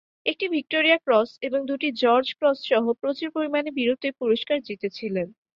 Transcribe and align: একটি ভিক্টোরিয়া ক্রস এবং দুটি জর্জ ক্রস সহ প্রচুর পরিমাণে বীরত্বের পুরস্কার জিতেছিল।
একটি 0.25 0.45
ভিক্টোরিয়া 0.55 0.97
ক্রস 0.99 1.29
এবং 1.47 1.59
দুটি 1.69 1.87
জর্জ 2.01 2.27
ক্রস 2.37 2.57
সহ 2.69 2.85
প্রচুর 3.01 3.29
পরিমাণে 3.35 3.69
বীরত্বের 3.77 4.13
পুরস্কার 4.21 4.57
জিতেছিল। 4.67 5.15